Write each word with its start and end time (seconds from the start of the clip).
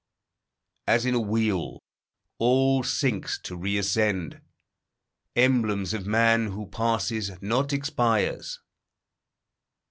As 0.87 1.05
in 1.05 1.13
a 1.13 1.19
wheel, 1.19 1.79
all 2.39 2.81
sinks, 2.81 3.37
to 3.41 3.55
reascend: 3.55 4.41
Emblems 5.35 5.93
of 5.93 6.07
man, 6.07 6.47
who 6.47 6.65
passes, 6.65 7.39
not 7.39 7.71
expires. 7.71 8.59